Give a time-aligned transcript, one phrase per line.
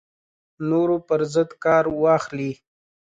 [0.69, 2.51] نورو پر ضد کار واخلي